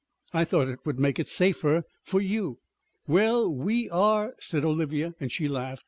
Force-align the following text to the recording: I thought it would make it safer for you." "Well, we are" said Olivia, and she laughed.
I 0.33 0.45
thought 0.45 0.67
it 0.67 0.79
would 0.83 0.97
make 0.99 1.19
it 1.19 1.27
safer 1.27 1.83
for 2.01 2.19
you." 2.21 2.57
"Well, 3.05 3.53
we 3.53 3.87
are" 3.91 4.33
said 4.39 4.65
Olivia, 4.65 5.13
and 5.19 5.31
she 5.31 5.47
laughed. 5.47 5.79